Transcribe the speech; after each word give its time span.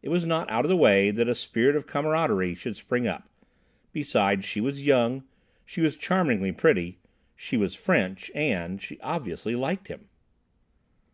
It 0.00 0.08
was 0.08 0.24
not 0.24 0.48
out 0.50 0.64
of 0.64 0.70
the 0.70 0.74
way 0.74 1.10
that 1.10 1.28
a 1.28 1.34
spirit 1.34 1.76
of 1.76 1.86
camaraderie 1.86 2.54
should 2.54 2.76
spring 2.76 3.06
up. 3.06 3.28
Besides, 3.92 4.46
she 4.46 4.58
was 4.58 4.86
young, 4.86 5.24
she 5.66 5.82
was 5.82 5.98
charmingly 5.98 6.50
pretty, 6.50 6.96
she 7.36 7.58
was 7.58 7.74
French, 7.74 8.30
and—she 8.34 8.98
obviously 9.00 9.54
liked 9.54 9.88
him. 9.88 10.08